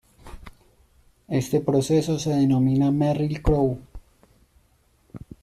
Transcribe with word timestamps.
Este 1.27 1.59
proceso 1.61 2.17
se 2.17 2.31
denomina 2.31 2.89
Merril 2.89 3.39
Crowe. 3.43 3.77